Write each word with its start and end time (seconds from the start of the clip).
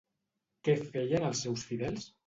Què 0.69 0.75
feien 0.87 1.29
els 1.31 1.47
seus 1.47 1.71
fidels? 1.73 2.13